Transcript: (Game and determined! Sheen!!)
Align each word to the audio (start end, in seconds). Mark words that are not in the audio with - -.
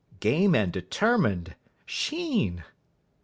(Game 0.19 0.55
and 0.55 0.73
determined! 0.73 1.53
Sheen!!) 1.85 2.63